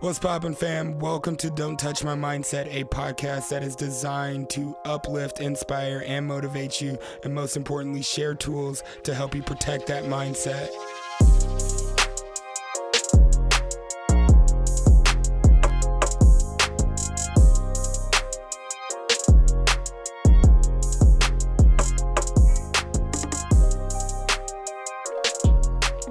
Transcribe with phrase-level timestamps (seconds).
[0.00, 1.00] What's poppin', fam?
[1.00, 6.24] Welcome to Don't Touch My Mindset, a podcast that is designed to uplift, inspire, and
[6.24, 10.68] motivate you, and most importantly, share tools to help you protect that mindset.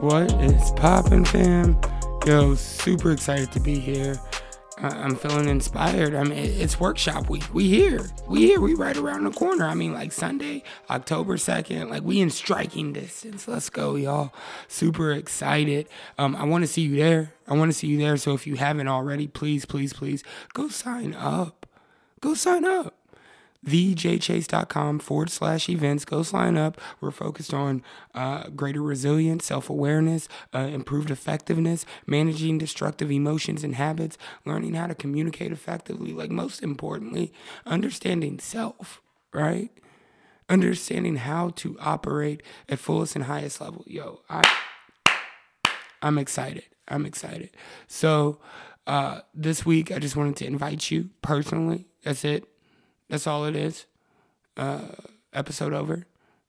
[0.02, 1.80] What is poppin', fam?
[2.28, 4.20] Yo, super excited to be here.
[4.80, 6.14] I- am feeling inspired.
[6.14, 7.46] I mean, it's workshop week.
[7.54, 8.06] We here.
[8.28, 8.60] We here.
[8.60, 9.64] We right around the corner.
[9.64, 11.90] I mean, like Sunday, October 2nd.
[11.90, 13.48] Like, we in striking distance.
[13.48, 14.34] Let's go, y'all.
[14.68, 15.88] Super excited.
[16.18, 17.32] Um, I want to see you there.
[17.48, 18.18] I want to see you there.
[18.18, 20.22] So if you haven't already, please, please, please
[20.54, 21.66] go sign up.
[22.20, 22.97] Go sign up
[23.68, 26.06] thejchase.com forward slash events.
[26.06, 26.80] Go sign up.
[27.02, 27.84] We're focused on
[28.16, 34.88] uh, greater resilience, self awareness, uh, improved effectiveness, managing destructive emotions and habits, learning how
[34.88, 36.14] to communicate effectively.
[36.14, 37.34] Like, most importantly,
[37.66, 39.02] understanding self,
[39.34, 39.70] right?
[40.50, 43.84] Understanding how to operate at fullest and highest level.
[43.86, 44.50] Yo, I,
[46.02, 46.64] I'm excited.
[46.88, 47.50] I'm excited.
[47.88, 48.40] So,
[48.86, 51.88] uh, this week, I just wanted to invite you personally.
[52.04, 52.46] That's it
[53.10, 53.86] that's all it is.
[54.56, 54.82] Uh,
[55.34, 56.06] episode over.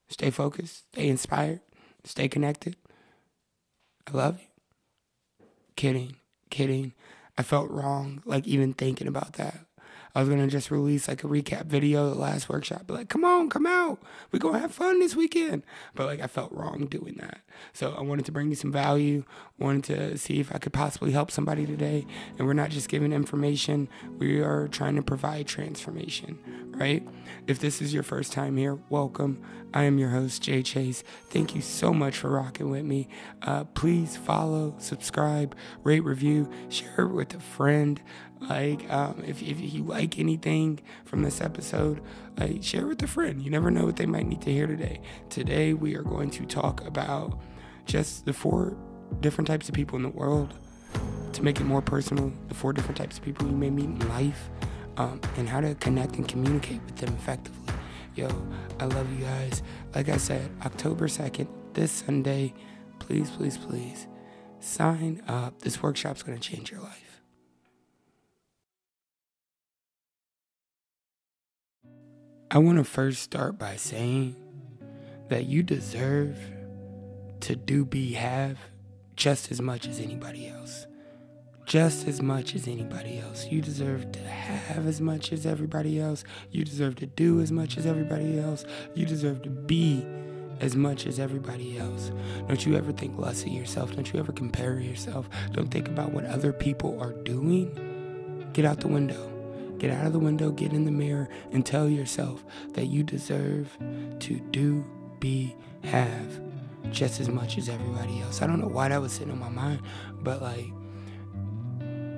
[0.09, 0.85] Stay focused.
[0.93, 1.61] Stay inspired.
[2.05, 2.77] Stay connected.
[4.07, 5.47] I love you.
[5.77, 6.17] Kidding.
[6.51, 6.95] Kidding.
[7.37, 9.68] I felt wrong, like even thinking about that.
[10.19, 13.09] I was gonna just release like a recap video of the last workshop, but like,
[13.09, 14.03] come on, come out.
[14.33, 15.63] We're gonna have fun this weekend.
[15.95, 17.39] But like I felt wrong doing that.
[17.73, 19.23] So I wanted to bring you some value,
[19.61, 22.05] wanted to see if I could possibly help somebody today.
[22.37, 26.37] And we're not just giving information, we are trying to provide transformation,
[26.77, 27.07] right?
[27.47, 29.41] If this is your first time here, welcome.
[29.75, 31.05] I am your host, Jay Chase.
[31.29, 33.07] Thank you so much for rocking with me.
[33.43, 38.01] Uh, please follow, subscribe, rate, review, share it with a friend.
[38.41, 42.01] Like, um, if, if you like anything from this episode,
[42.39, 43.43] like, share with a friend.
[43.43, 45.01] You never know what they might need to hear today.
[45.29, 47.39] Today, we are going to talk about
[47.85, 48.77] just the four
[49.21, 50.55] different types of people in the world.
[51.35, 54.09] To make it more personal, the four different types of people you may meet in
[54.09, 54.49] life,
[54.97, 57.75] um, and how to connect and communicate with them effectively.
[58.15, 58.29] Yo,
[58.81, 59.63] I love you guys.
[59.95, 62.55] Like I said, October 2nd, this Sunday,
[62.99, 64.09] please, please, please
[64.61, 65.61] sign up.
[65.61, 67.08] This workshop's going to change your life.
[72.51, 74.35] I want to first start by saying
[75.29, 76.39] that you deserve
[77.41, 78.57] to do, be, have
[79.17, 80.87] just as much as anybody else.
[81.67, 83.45] Just as much as anybody else.
[83.49, 86.25] You deserve to have as much as everybody else.
[86.51, 88.65] You deserve to do as much as everybody else.
[88.95, 90.07] You deserve to be
[90.61, 92.11] as much as everybody else.
[92.47, 93.95] Don't you ever think less of yourself.
[93.95, 95.29] Don't you ever compare yourself.
[95.53, 98.49] Don't think about what other people are doing.
[98.55, 99.38] Get out the window.
[99.79, 102.45] Get out of the window, get in the mirror, and tell yourself
[102.75, 103.77] that you deserve
[104.21, 104.85] to do,
[105.21, 106.41] be, have
[106.91, 108.43] just as much as everybody else.
[108.43, 109.83] I don't know why that was sitting on my mind,
[110.21, 110.67] but like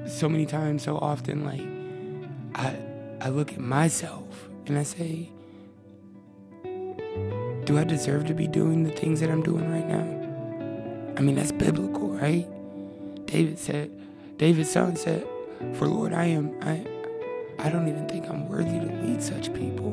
[0.09, 1.61] so many times, so often, like
[2.55, 2.77] I
[3.21, 5.31] I look at myself and I say,
[7.65, 11.15] do I deserve to be doing the things that I'm doing right now?
[11.17, 12.47] I mean, that's biblical, right?
[13.27, 13.91] David said,
[14.39, 15.27] David's son said,
[15.75, 16.87] For Lord, I am I
[17.63, 19.91] I don't even think I'm worthy to lead such people.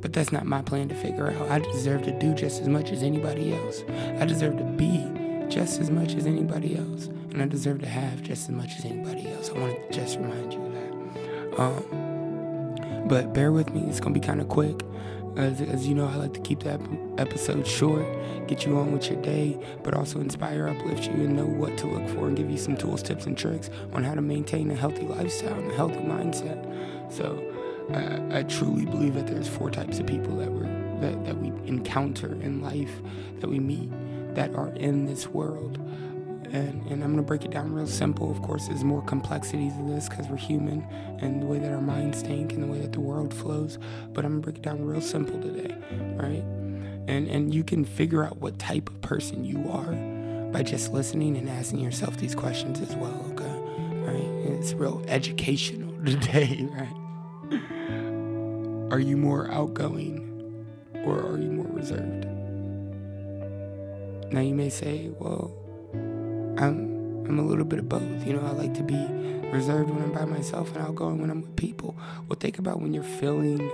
[0.00, 1.50] But that's not my plan to figure out.
[1.50, 3.82] I deserve to do just as much as anybody else.
[4.20, 5.06] I deserve to be
[5.48, 7.06] just as much as anybody else.
[7.06, 9.50] And I deserve to have just as much as anybody else.
[9.50, 11.60] I wanted to just remind you of that.
[11.60, 14.82] Um, but bear with me, it's going to be kind of quick.
[15.38, 16.80] As, as, you know, I like to keep the
[17.16, 18.04] episode short,
[18.48, 21.86] get you on with your day, but also inspire, uplift you, and know what to
[21.86, 24.74] look for and give you some tools, tips, and tricks on how to maintain a
[24.74, 26.60] healthy lifestyle and a healthy mindset.
[27.12, 27.40] So,
[27.94, 30.66] I, I truly believe that there's four types of people that we
[31.00, 33.00] that, that we encounter in life,
[33.38, 33.88] that we meet,
[34.34, 35.78] that are in this world
[36.52, 38.30] and, and I'm going to break it down real simple.
[38.30, 40.82] Of course, there's more complexities to this because we're human
[41.20, 43.78] and the way that our minds think and the way that the world flows.
[44.12, 45.76] But I'm going to break it down real simple today,
[46.16, 46.44] right?
[47.06, 49.92] And, and you can figure out what type of person you are
[50.52, 53.44] by just listening and asking yourself these questions as well, okay?
[54.10, 54.52] Right?
[54.52, 56.94] It's real educational today, right?
[58.90, 60.66] Are you more outgoing
[61.04, 62.24] or are you more reserved?
[64.32, 65.54] Now you may say, well,
[66.58, 68.26] I'm I'm a little bit of both.
[68.26, 69.06] You know, I like to be
[69.52, 71.96] reserved when I'm by myself and outgoing when I'm with people.
[72.26, 73.70] Well, think about when you're feeling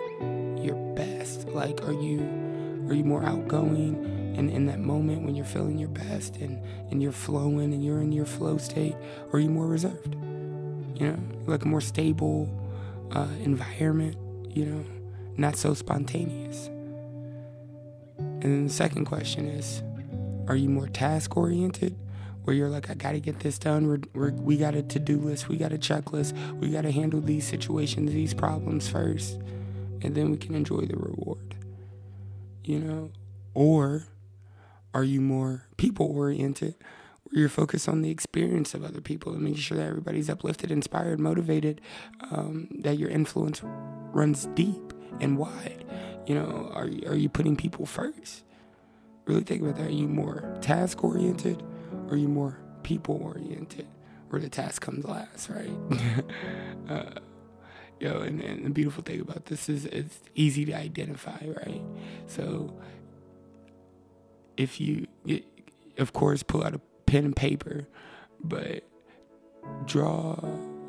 [0.63, 1.49] your best.
[1.49, 2.21] Like, are you
[2.89, 7.03] are you more outgoing and in that moment when you're feeling your best and, and
[7.03, 8.95] you're flowing and you're in your flow state,
[9.29, 10.15] or are you more reserved?
[10.15, 12.49] You know, like a more stable
[13.13, 14.17] uh, environment,
[14.55, 14.85] you know,
[15.37, 16.67] not so spontaneous.
[18.19, 19.83] And then the second question is,
[20.49, 21.97] are you more task oriented?
[22.45, 23.87] Where you're like, I gotta get this done.
[23.87, 25.49] We're, we're, we got a to do list.
[25.49, 26.35] We got a checklist.
[26.59, 29.41] We gotta handle these situations, these problems first.
[30.03, 31.57] And then we can enjoy the reward.
[32.65, 33.11] You know?
[33.55, 34.07] Or
[34.93, 36.75] are you more people oriented?
[37.25, 40.71] Where you're focused on the experience of other people and making sure that everybody's uplifted,
[40.71, 41.81] inspired, motivated,
[42.31, 45.85] um, that your influence runs deep and wide.
[46.27, 48.45] You know, are, are you putting people first?
[49.27, 49.87] Really think about that.
[49.87, 51.74] Are you more task oriented or
[52.15, 53.87] are you more people oriented?
[54.29, 55.71] Where the task comes last, right?
[56.89, 57.21] uh,
[58.01, 61.83] yo, and, and the beautiful thing about this is it's easy to identify, right?
[62.27, 62.73] So
[64.57, 65.07] if you,
[65.99, 67.89] of course, pull out a pen and paper,
[68.41, 68.85] but
[69.87, 70.39] draw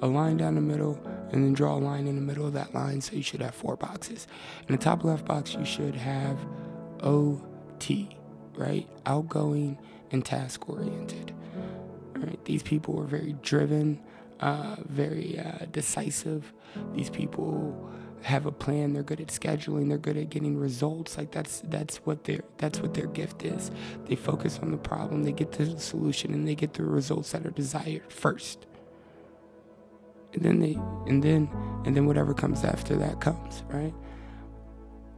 [0.01, 0.99] a line down the middle
[1.31, 3.01] and then draw a line in the middle of that line.
[3.01, 4.27] So you should have four boxes.
[4.67, 6.37] In the top left box, you should have
[7.01, 8.15] OT,
[8.55, 8.87] right?
[9.05, 9.77] Outgoing
[10.15, 11.33] and task oriented.
[12.15, 12.43] Right?
[12.45, 14.01] These people are very driven,
[14.39, 16.53] uh, very uh, decisive.
[16.93, 17.91] These people
[18.23, 18.93] have a plan.
[18.93, 19.89] They're good at scheduling.
[19.89, 21.17] They're good at getting results.
[21.17, 23.69] Like that's that's what their that's what their gift is.
[24.05, 25.23] They focus on the problem.
[25.23, 28.65] They get to the solution, and they get the results that are desired first.
[30.33, 30.75] And then they
[31.07, 31.49] and then
[31.85, 33.93] and then whatever comes after that comes right.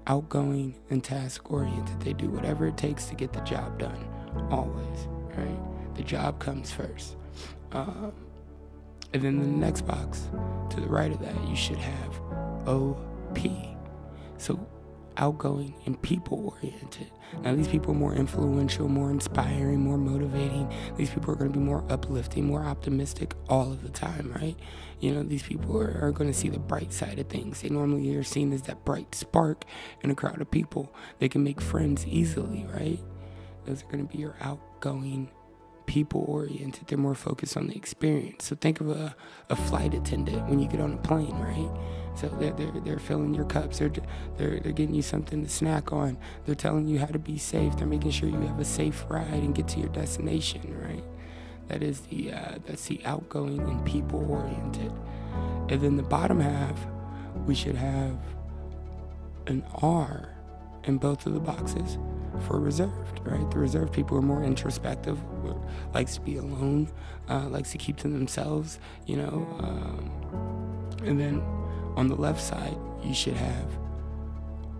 [0.08, 2.00] Outgoing and task oriented.
[2.02, 4.17] They do whatever it takes to get the job done.
[4.52, 5.08] Always
[5.38, 5.96] right.
[5.96, 7.16] The job comes first.
[7.72, 8.14] Um,
[9.14, 10.28] and then the next box
[10.70, 12.20] to the right of that, you should have
[12.68, 13.40] OP.
[14.38, 14.60] So
[15.18, 17.12] outgoing and people oriented.
[17.42, 20.72] Now, these people are more influential, more inspiring, more motivating.
[20.96, 24.56] These people are going to be more uplifting, more optimistic all of the time, right?
[25.00, 27.62] You know, these people are, are going to see the bright side of things.
[27.62, 29.66] They normally are seen as that bright spark
[30.02, 30.94] in a crowd of people.
[31.20, 33.00] They can make friends easily, right?
[33.68, 35.30] Those are going to be your outgoing
[35.88, 36.88] people oriented.
[36.88, 38.46] They're more focused on the experience.
[38.46, 39.16] So think of a,
[39.50, 41.70] a flight attendant when you get on a plane, right?
[42.16, 43.80] So they're, they're, they're filling your cups.
[43.80, 43.92] They're,
[44.38, 46.18] they're, they're getting you something to snack on.
[46.46, 47.76] They're telling you how to be safe.
[47.78, 51.04] They're making sure you have a safe ride and get to your destination, right?
[51.68, 54.94] That is the, uh, that's the outgoing and people oriented.
[55.70, 56.80] And then the bottom half,
[57.46, 58.18] we should have
[59.48, 60.30] an R
[60.86, 61.98] in both of the boxes
[62.42, 63.50] for reserved, right?
[63.52, 65.20] The reserved people are more introspective,
[65.94, 66.90] likes to be alone,
[67.30, 69.48] uh, likes to keep to themselves, you know.
[69.60, 71.42] Um, and then
[71.96, 73.68] on the left side, you should have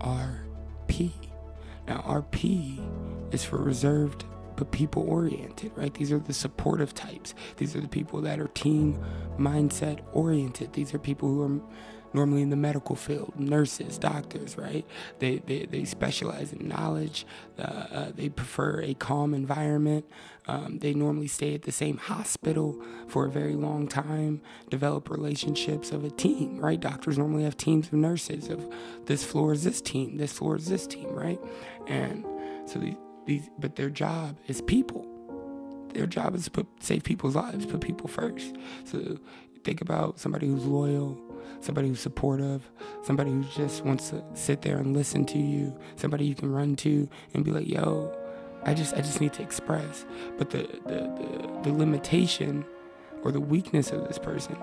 [0.00, 1.12] RP.
[1.86, 2.80] Now, RP
[3.32, 4.24] is for reserved
[4.58, 5.94] but people oriented, right?
[5.94, 7.32] These are the supportive types.
[7.58, 8.98] These are the people that are team
[9.38, 10.72] mindset oriented.
[10.72, 11.60] These are people who are
[12.12, 14.86] normally in the medical field, nurses, doctors, right?
[15.18, 17.26] They, they, they specialize in knowledge.
[17.58, 20.04] Uh, uh, they prefer a calm environment.
[20.46, 24.40] Um, they normally stay at the same hospital for a very long time,
[24.70, 26.80] develop relationships of a team, right?
[26.80, 28.66] Doctors normally have teams of nurses of
[29.04, 31.40] this floor is this team, this floor is this team, right?
[31.86, 32.24] And
[32.64, 32.96] so these,
[33.26, 35.06] these but their job is people.
[35.92, 38.56] Their job is to put save people's lives, put people first.
[38.84, 39.18] So
[39.64, 41.18] think about somebody who's loyal,
[41.60, 42.70] somebody who's supportive,
[43.02, 46.76] somebody who just wants to sit there and listen to you, somebody you can run
[46.76, 48.16] to and be like, yo,
[48.64, 50.04] I just I just need to express.
[50.36, 52.64] But the the, the, the limitation
[53.22, 54.56] or the weakness of this person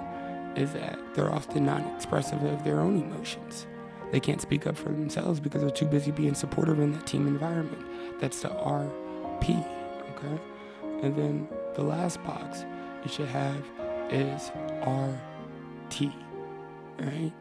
[0.56, 3.68] is that they're often not expressive of their own emotions.
[4.12, 7.28] They can't speak up for themselves because they're too busy being supportive in that team
[7.28, 7.86] environment.
[8.22, 9.66] That's the RP,
[10.16, 10.42] okay?
[11.02, 12.64] And then the last box
[13.04, 13.62] you should have
[14.10, 14.52] is
[14.88, 16.12] RT
[17.00, 17.34] right?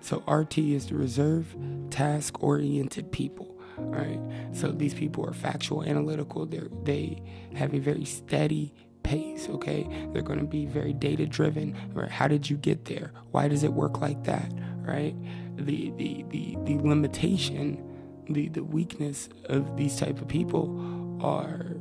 [0.00, 1.54] So RT is the reserve
[1.90, 4.20] task oriented people, right?
[4.52, 6.44] So these people are factual, analytical.
[6.44, 7.22] They they
[7.54, 9.86] have a very steady pace, okay?
[10.12, 11.76] They're going to be very data driven.
[11.92, 12.10] Right?
[12.10, 13.12] How did you get there?
[13.30, 15.14] Why does it work like that, right?
[15.56, 17.82] The the the the limitation,
[18.28, 21.76] the the weakness of these type of people are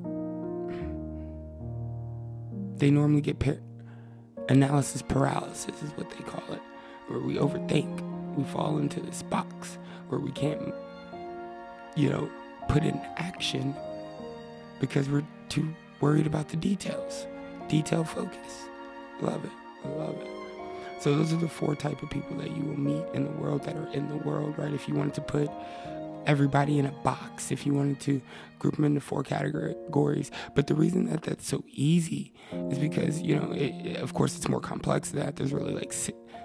[2.78, 3.62] they normally get par-
[4.50, 6.62] analysis paralysis is what they call it
[7.12, 8.02] where we overthink.
[8.36, 9.78] We fall into this box
[10.08, 10.74] where we can't,
[11.96, 12.30] you know,
[12.70, 13.76] put in action
[14.80, 17.28] because we're too worried about the details.
[17.68, 18.64] Detail focus.
[19.22, 19.52] Love it.
[19.86, 20.28] I love it.
[21.02, 23.64] So those are the four type of people that you will meet in the world
[23.64, 24.74] that are in the world, right?
[24.74, 25.50] If you wanted to put
[26.26, 28.22] everybody in a box if you wanted to
[28.60, 30.32] group them into four categories.
[30.54, 32.34] But the reason that that's so easy
[32.70, 35.36] is because, you know, it, of course, it's more complex than that.
[35.36, 35.94] There's really like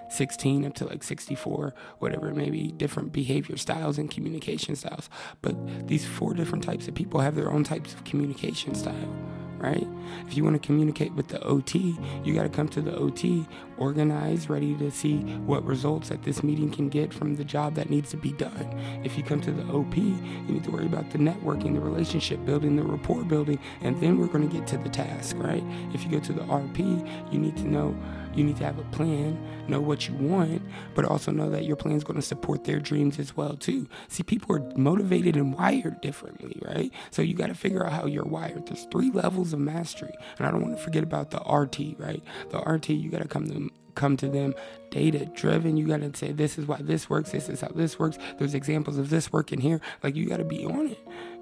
[0.09, 5.09] 16 up to like 64, whatever it may be, different behavior styles and communication styles.
[5.41, 9.13] But these four different types of people have their own types of communication style
[9.57, 9.87] right?
[10.27, 13.45] If you want to communicate with the OT, you got to come to the OT
[13.77, 17.89] organized, ready to see what results that this meeting can get from the job that
[17.89, 18.67] needs to be done.
[19.03, 20.13] If you come to the OP, you
[20.47, 24.27] need to worry about the networking, the relationship building, the rapport building, and then we're
[24.27, 25.63] going to get to the task, right?
[25.93, 27.95] If you go to the RP, you need to know
[28.37, 30.61] you need to have a plan, know what you want,
[30.93, 33.87] but also know that your plan is going to support their dreams as well too.
[34.07, 36.91] See, people are motivated and wired differently, right?
[37.11, 38.67] So you got to figure out how you're wired.
[38.67, 42.23] There's three levels of mastery, and I don't want to forget about the RT, right?
[42.49, 44.53] The RT, you got to come to come to them
[44.91, 45.75] data driven.
[45.75, 47.31] You got to say, this is why this works.
[47.31, 48.17] This is how this works.
[48.37, 49.81] There's examples of this working here.
[50.03, 50.99] Like, you got to be on it,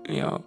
[0.10, 0.44] you know?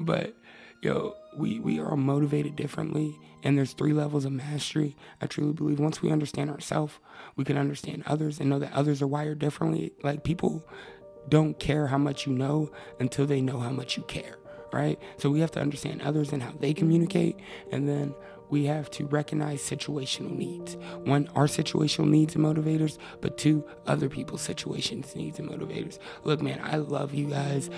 [0.00, 0.34] But,
[0.82, 4.96] yo, we, we are motivated differently and there's three levels of mastery.
[5.20, 6.98] I truly believe once we understand ourselves,
[7.36, 9.92] we can understand others and know that others are wired differently.
[10.02, 10.66] Like people
[11.28, 14.38] don't care how much you know until they know how much you care,
[14.72, 14.98] right?
[15.16, 17.36] So we have to understand others and how they communicate
[17.70, 18.14] and then
[18.52, 20.76] we have to recognize situational needs.
[21.04, 25.98] One, our situational needs and motivators, but two, other people's situations, needs and motivators.
[26.24, 27.70] Look, man, I love you guys.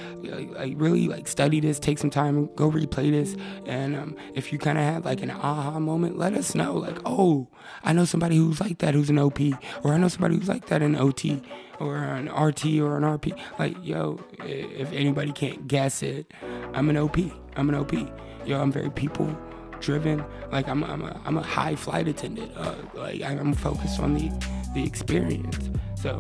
[0.59, 4.59] I, really like study this, take some time, go replay this, and um, if you
[4.59, 6.75] kind of had like an aha moment, let us know.
[6.75, 7.47] Like, oh,
[7.85, 9.39] I know somebody who's like that, who's an OP,
[9.85, 11.41] or I know somebody who's like that in OT
[11.79, 13.39] or an RT or an RP.
[13.61, 16.35] Like, yo, if anybody can't guess it,
[16.73, 17.17] I'm an OP.
[17.55, 17.93] I'm an OP.
[18.45, 19.35] Yo, I'm very people
[19.85, 20.25] driven.
[20.51, 22.53] Like I'm, I'm a, I'm a high flight attendant.
[22.57, 24.31] Uh, like I'm focused on the,
[24.75, 25.71] the experience.
[26.01, 26.17] So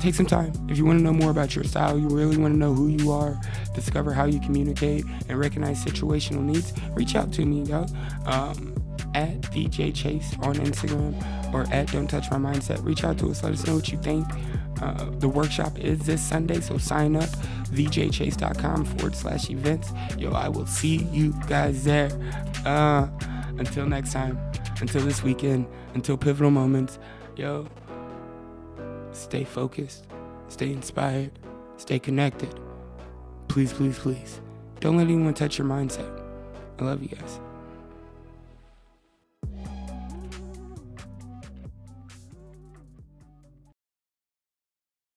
[0.00, 0.52] take some time.
[0.68, 2.88] If you want to know more about your style, you really want to know who
[2.88, 3.38] you are,
[3.74, 7.86] discover how you communicate, and recognize situational needs, reach out to me, yo.
[8.26, 8.74] Um,
[9.14, 11.14] at DJ Chase on Instagram
[11.52, 12.84] or at Don't Touch My Mindset.
[12.84, 13.42] Reach out to us.
[13.42, 14.26] Let us know what you think.
[14.82, 17.28] Uh, the workshop is this Sunday, so sign up
[17.70, 19.90] thejchase.com forward slash events.
[20.16, 22.10] Yo, I will see you guys there.
[22.68, 23.08] Uh,
[23.56, 24.38] until next time,
[24.82, 26.98] until this weekend, until pivotal moments,
[27.34, 27.66] yo,
[29.12, 30.04] stay focused,
[30.48, 31.30] stay inspired,
[31.78, 32.60] stay connected.
[33.48, 34.42] Please, please, please.
[34.80, 36.22] Don't let anyone touch your mindset.
[36.78, 37.40] I love you guys.